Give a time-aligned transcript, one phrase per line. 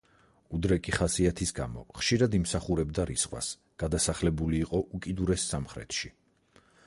[0.59, 3.51] უდრეკი ხასიათის გამო ხშირად იმსახურებდა რისხვას,
[3.85, 6.15] გადასახლებული იყო უკიდურეს სამხრეთში.